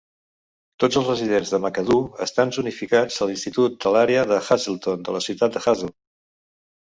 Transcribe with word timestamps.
Tots 0.83 0.95
els 1.01 1.09
residents 1.09 1.51
de 1.55 1.59
McAdoo 1.65 2.07
estan 2.25 2.53
zonificats 2.57 3.19
a 3.19 3.27
l'institut 3.33 3.77
de 3.85 3.93
l'àrea 3.97 4.25
de 4.33 4.41
Hazleton 4.41 5.05
a 5.13 5.17
la 5.19 5.23
ciutat 5.29 5.61
de 5.61 5.63
Hazle. 5.69 5.93